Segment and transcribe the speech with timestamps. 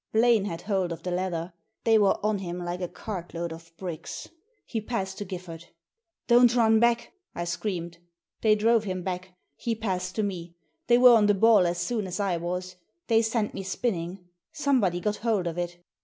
[0.13, 1.53] Blaine had hold of the leather.
[1.83, 4.27] They were on him like a cartload of bricks.
[4.65, 5.65] He passed to GifTard."
[6.27, 7.99] Don't run back!" I screamed.
[8.41, 9.35] They drove him back.
[9.57, 10.55] He passed to me.
[10.87, 12.77] They were on the ball as soon as I was.
[13.09, 14.27] They sent me spinning.
[14.51, 15.77] Somebody got hold of it.